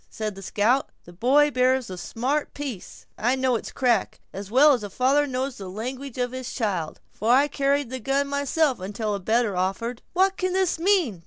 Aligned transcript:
said 0.09 0.33
the 0.33 0.41
scout; 0.41 0.89
"the 1.03 1.13
boy 1.13 1.51
bears 1.51 1.87
a 1.91 1.95
smart 1.95 2.55
piece! 2.55 3.05
I 3.19 3.35
know 3.35 3.55
its 3.55 3.71
crack, 3.71 4.19
as 4.33 4.49
well 4.49 4.73
as 4.73 4.81
a 4.81 4.89
father 4.89 5.27
knows 5.27 5.57
the 5.59 5.69
language 5.69 6.17
of 6.17 6.31
his 6.31 6.51
child, 6.51 6.99
for 7.11 7.31
I 7.31 7.47
carried 7.47 7.91
the 7.91 7.99
gun 7.99 8.27
myself 8.27 8.79
until 8.79 9.13
a 9.13 9.19
better 9.19 9.55
offered." 9.55 10.01
"What 10.13 10.37
can 10.37 10.53
this 10.53 10.79
mean?" 10.79 11.19